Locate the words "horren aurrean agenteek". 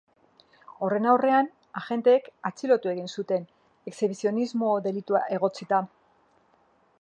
0.85-2.29